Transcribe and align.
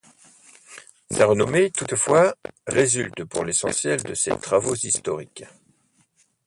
Sa 1.11 1.27
renommée, 1.27 1.69
toutefois, 1.69 2.33
résulte 2.65 3.23
pour 3.23 3.43
l’essentiel 3.45 4.01
de 4.01 4.15
ses 4.15 4.35
travaux 4.39 4.73
historiques. 4.73 5.43